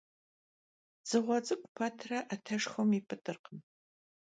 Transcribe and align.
Dzığue 1.05 1.37
ts'ık'ure 1.45 1.87
pet 1.97 1.99
'eteşşxuem 2.33 2.89
yip'ıt'ırkhım. 2.95 3.57